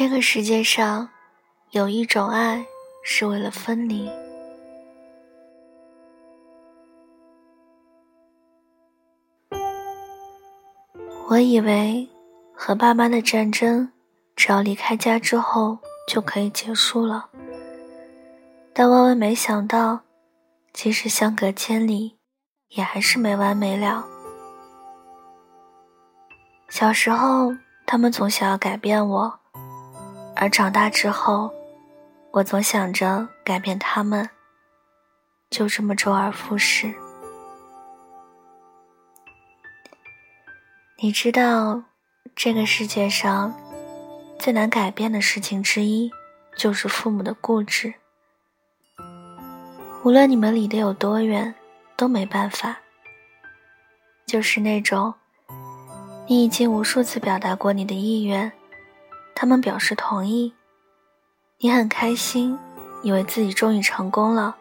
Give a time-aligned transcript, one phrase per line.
[0.00, 1.08] 这个世界上，
[1.72, 2.64] 有一种爱
[3.02, 4.08] 是为了分离。
[11.28, 12.08] 我以为
[12.54, 13.90] 和爸妈的战争，
[14.36, 15.76] 只要离开家之后
[16.06, 17.28] 就可以结束了，
[18.72, 20.02] 但万万没想到，
[20.72, 22.16] 即使相隔千里，
[22.68, 24.06] 也还是没完没了。
[26.68, 27.52] 小时候，
[27.84, 29.40] 他们总想要改变我。
[30.40, 31.52] 而长大之后，
[32.30, 34.30] 我总想着改变他们，
[35.50, 36.94] 就这么周而复始。
[41.02, 41.82] 你知道，
[42.36, 43.52] 这个世界上
[44.38, 46.08] 最难改变的事情之一，
[46.56, 47.94] 就是父母的固执。
[50.04, 51.52] 无论你们离得有多远，
[51.96, 52.78] 都没办法。
[54.24, 55.12] 就是那种，
[56.28, 58.52] 你已经无数次表达过你的意愿。
[59.40, 60.52] 他们表示同意，
[61.58, 62.58] 你很开心，
[63.04, 64.56] 以为自己终于成功了，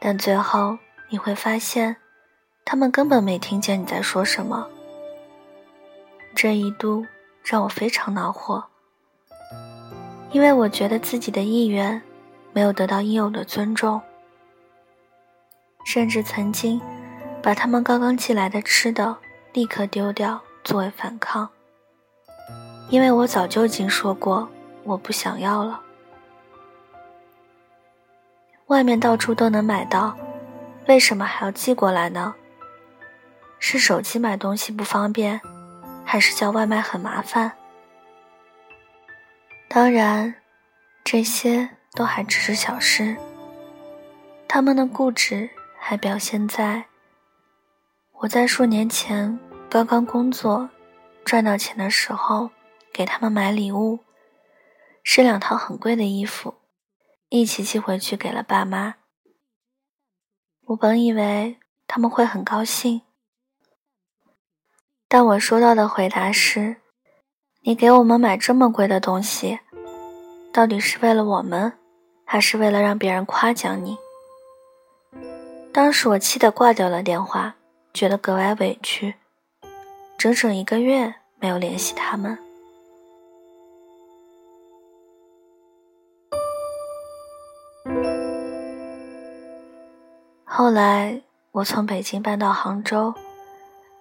[0.00, 0.76] 但最后
[1.10, 1.94] 你会发现，
[2.64, 4.66] 他们根本没听见你在说什么。
[6.34, 7.06] 这一度
[7.44, 8.64] 让我非常恼火，
[10.32, 12.02] 因为我觉得自己的意愿
[12.52, 14.02] 没有得到应有的尊重，
[15.84, 16.80] 甚至曾经
[17.40, 19.16] 把他们刚刚寄来的吃的
[19.52, 21.48] 立刻丢掉作为反抗。
[22.90, 24.48] 因为我早就已经说过，
[24.84, 25.80] 我不想要了。
[28.66, 30.16] 外面到处都能买到，
[30.86, 32.34] 为什么还要寄过来呢？
[33.58, 35.40] 是手机买东西不方便，
[36.04, 37.52] 还是叫外卖很麻烦？
[39.68, 40.34] 当然，
[41.02, 43.16] 这些都还只是小事。
[44.46, 46.84] 他们的固执还表现在
[48.20, 49.38] 我在数年前
[49.68, 50.68] 刚刚工作
[51.24, 52.50] 赚到钱的时候。
[52.94, 53.98] 给他们买礼物，
[55.02, 56.54] 是两套很贵的衣服，
[57.28, 58.94] 一起寄回去给了爸妈。
[60.66, 63.02] 我本以为他们会很高兴，
[65.08, 66.76] 但我收到的回答是
[67.66, 69.58] ：“你给我们买这么贵的东西，
[70.52, 71.72] 到底是为了我们，
[72.24, 73.98] 还是为了让别人夸奖你？”
[75.74, 77.56] 当时我气得挂掉了电话，
[77.92, 79.16] 觉得格外委屈，
[80.16, 82.38] 整整一个月没有联系他们。
[90.56, 91.20] 后来
[91.50, 93.12] 我从北京搬到杭州，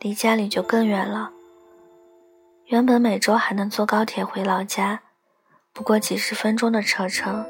[0.00, 1.30] 离家里就更远了。
[2.68, 5.02] 原本每周还能坐高铁回老家，
[5.74, 7.44] 不过几十分钟的车程，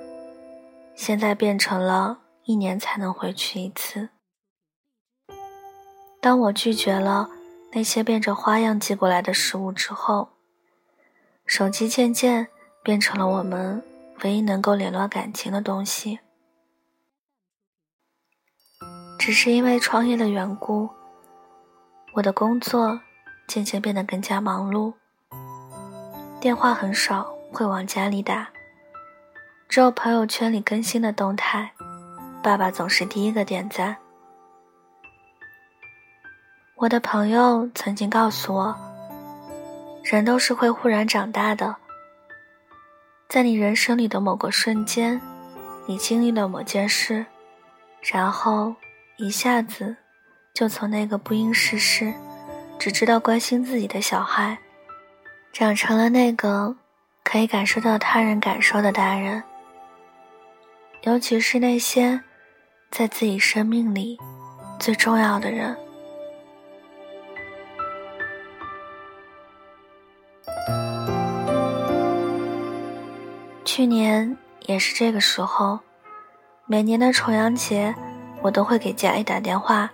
[0.96, 4.08] 现在变成了一年才能回去一次。
[6.20, 7.30] 当我拒绝了
[7.70, 10.30] 那些变着花样寄过来的食物之后，
[11.46, 12.48] 手机渐渐
[12.82, 13.80] 变成了我们
[14.24, 16.18] 唯一能够联络感情的东西。
[19.28, 20.88] 只是因为创业的缘故，
[22.14, 22.98] 我的工作
[23.46, 24.94] 渐渐变得更加忙碌，
[26.40, 28.48] 电话很少会往家里打，
[29.68, 31.70] 只有朋友圈里更新的动态，
[32.42, 33.94] 爸爸总是第一个点赞。
[36.76, 38.74] 我的朋友曾经告诉我，
[40.04, 41.76] 人都是会忽然长大的，
[43.28, 45.20] 在你人生里的某个瞬间，
[45.84, 47.26] 你经历了某件事，
[48.00, 48.74] 然后。
[49.20, 49.96] 一下子，
[50.54, 52.14] 就从那个不谙世事、
[52.78, 54.56] 只知道关心自己的小孩，
[55.52, 56.76] 长成了那个
[57.24, 59.42] 可以感受到他人感受的大人。
[61.02, 62.20] 尤其是那些
[62.92, 64.16] 在自己生命里
[64.78, 65.76] 最重要的人。
[73.64, 74.36] 去年
[74.66, 75.80] 也是这个时候，
[76.66, 77.92] 每年的重阳节。
[78.40, 79.90] 我都会给家里打电话，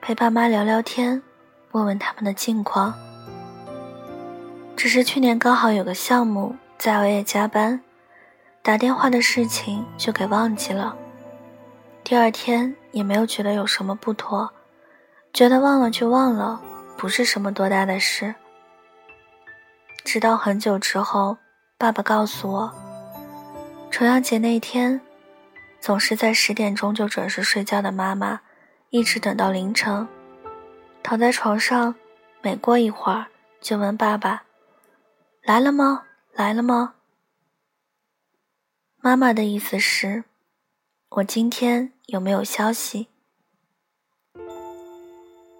[0.00, 1.22] 陪爸妈聊聊天，
[1.72, 2.94] 问问他们的近况。
[4.76, 7.80] 只是去年刚好有个项目在熬夜加班，
[8.62, 10.96] 打电话的事情就给忘记了。
[12.02, 14.50] 第二天也没有觉得有什么不妥，
[15.34, 16.58] 觉得忘了就忘了，
[16.96, 18.34] 不是什么多大的事。
[20.02, 21.36] 直到很久之后，
[21.76, 22.72] 爸爸告诉我，
[23.90, 24.98] 重阳节那天。
[25.80, 28.42] 总是在十点钟就准时睡觉的妈妈，
[28.90, 30.06] 一直等到凌晨，
[31.02, 31.94] 躺在床上，
[32.42, 33.26] 每过一会儿
[33.60, 34.44] 就问爸爸
[35.42, 36.04] ：“来了吗？
[36.34, 36.94] 来了吗？”
[39.00, 40.24] 妈妈的意思是
[41.08, 43.08] ：“我今天有没有消息？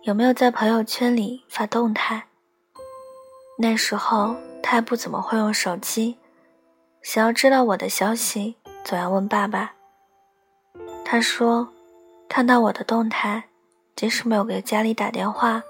[0.02, 2.26] 有没有在朋友圈里发动态？”
[3.58, 6.18] 那时候他还不怎么会用手机，
[7.02, 9.74] 想要知道我的消息，总要问爸爸。
[11.04, 11.68] 他说，
[12.28, 13.44] 看到我的动态，
[13.96, 15.62] 即使没有给家里打电话，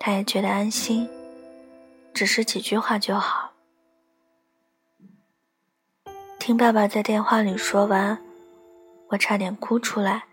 [0.00, 1.08] 他也觉得安心，
[2.12, 3.52] 只是几句话就好。
[6.38, 8.18] 听爸爸在电话里说完，
[9.08, 10.24] 我差点哭出来。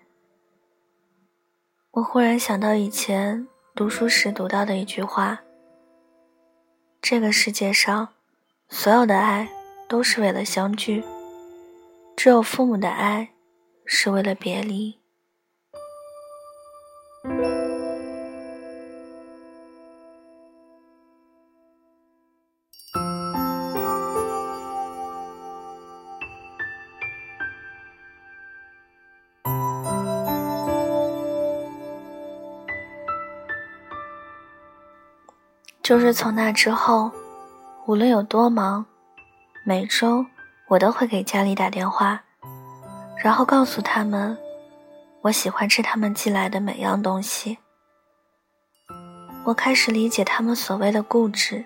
[1.91, 5.41] 我忽然想到以前读书时读到的一句话：
[7.01, 8.09] 这个世界上，
[8.69, 9.47] 所有的爱
[9.87, 11.03] 都是为了相聚，
[12.17, 13.29] 只有父母的爱
[13.85, 14.99] 是为了别离。
[35.81, 37.11] 就是从那之后，
[37.85, 38.87] 无论有多忙，
[39.63, 40.25] 每周
[40.67, 42.24] 我都会给家里打电话，
[43.17, 44.37] 然后告诉他们，
[45.21, 47.57] 我喜欢吃他们寄来的每样东西。
[49.43, 51.65] 我开始理解他们所谓的固执，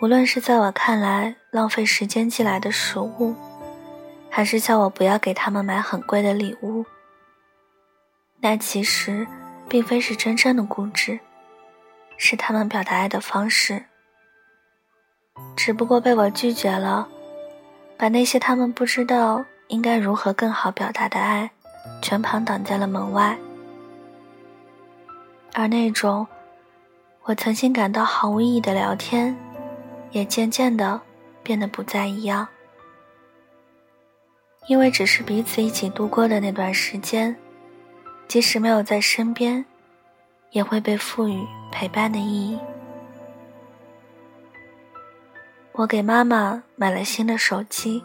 [0.00, 3.34] 无论是在我看来浪费时间寄来的食物，
[4.30, 6.84] 还是叫我不要给他们买很贵的礼物，
[8.40, 9.26] 那其实
[9.68, 11.18] 并非是真正的固执。
[12.16, 13.86] 是他们表达爱的方式，
[15.56, 17.08] 只不过被我拒绝了，
[17.96, 21.50] 把那些他们不知道应该如何更好表达的爱，
[22.00, 23.36] 全盘挡在了门外。
[25.52, 26.26] 而那种
[27.22, 29.36] 我曾经感到毫无意义的聊天，
[30.10, 31.00] 也渐渐的
[31.42, 32.46] 变得不再一样，
[34.66, 37.36] 因为只是彼此一起度过的那段时间，
[38.28, 39.64] 即使没有在身边。
[40.54, 42.56] 也会被赋予陪伴的意义。
[45.72, 48.00] 我给妈妈买了新的手机，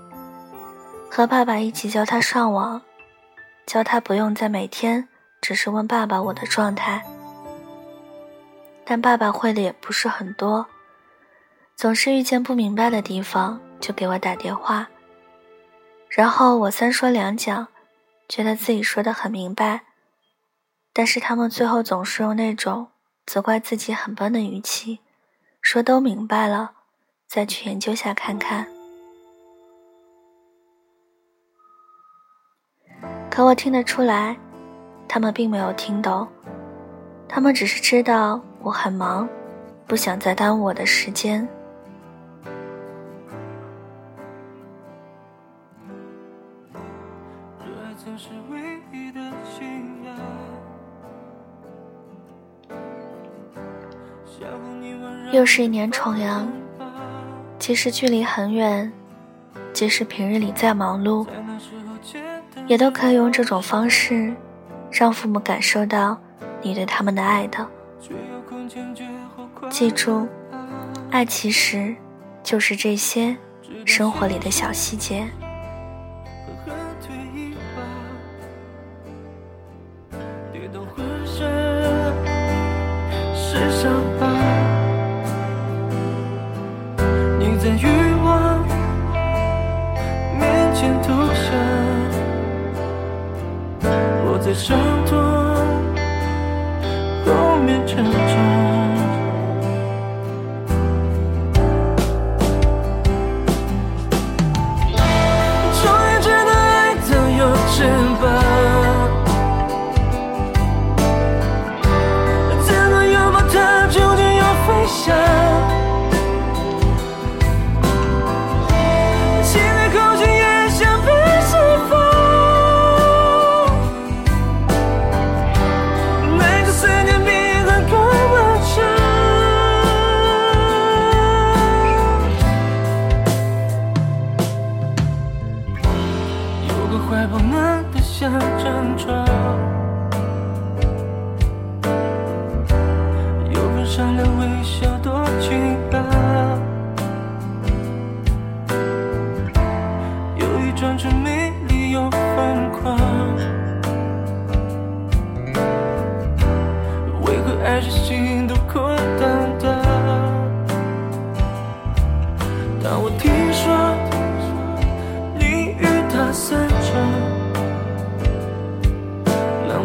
[1.12, 2.82] 和爸爸一起教他上网，
[3.66, 5.10] 教他不用再每天
[5.42, 7.04] 只是问爸爸我的状态。
[8.86, 10.68] 但爸爸会的也不是很多，
[11.76, 14.88] 总是遇见不明白的地方就给我打电话，
[16.10, 17.68] 然后我三说两讲，
[18.28, 19.82] 觉得自己说的很明白。
[20.94, 22.88] 但是他们最后总是用那种
[23.26, 25.00] 责怪自己很笨的语气，
[25.62, 26.72] 说都明白了，
[27.28, 28.79] 再去研究下看看。
[33.30, 34.36] 可我听得出来，
[35.08, 36.28] 他们并没有听懂，
[37.28, 39.28] 他们只是知道我很忙，
[39.88, 41.48] 不想再耽误我的时间。
[55.32, 56.52] 又是一年重阳，
[57.58, 58.92] 即使距离很远，
[59.72, 61.26] 即使平日里再忙碌，
[62.70, 64.32] 也都可以用这种方式，
[64.92, 66.16] 让父母感受到
[66.62, 67.68] 你对他们的爱的。
[69.72, 70.28] 记住，
[71.10, 71.96] 爱其实
[72.44, 73.36] 就是这些
[73.86, 75.28] 生活里的小细节。
[97.90, 98.19] 成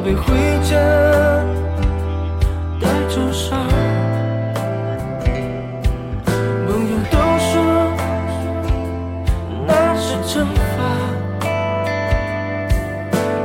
[0.05, 0.77] 没回家
[2.79, 3.67] 带着伤。
[6.67, 7.53] 朋友都说
[9.67, 10.45] 那是惩
[10.77, 10.79] 罚。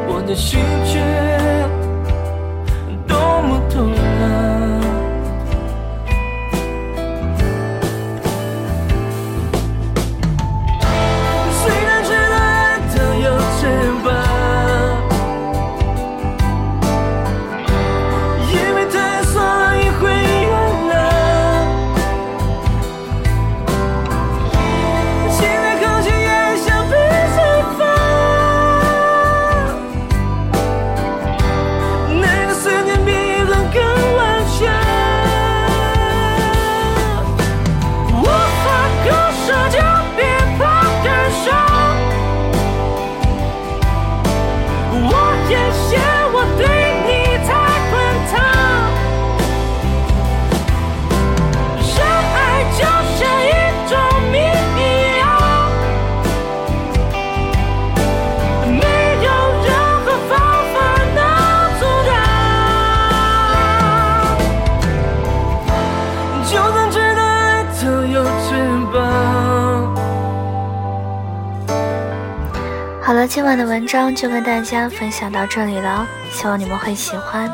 [0.05, 1.18] 我的心却
[73.29, 77.48] 今晚的文章就跟大家分享到这里了，希望你们会喜欢。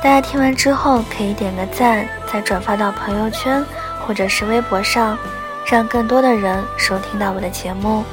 [0.00, 3.64] 大家听完之后可以点个赞，再转发到朋友圈
[4.06, 5.18] 或者是微博上，
[5.66, 8.04] 让更多的人收听到我的节目。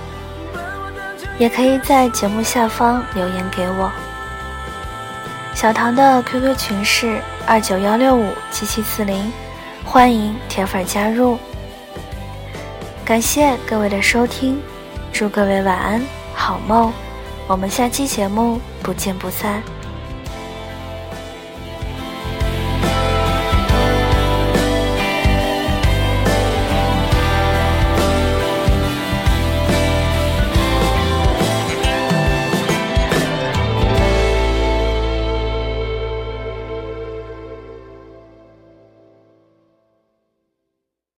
[1.38, 3.92] 也可以在节目下方留言给我。
[5.54, 9.32] 小唐的 QQ 群是二九幺六五七七四零，
[9.86, 11.38] 欢迎铁粉加入。
[13.06, 14.60] 感谢各位的收听，
[15.12, 16.02] 祝各位晚安，
[16.44, 16.92] 好梦。
[17.48, 19.64] 我们下期节目不见不散。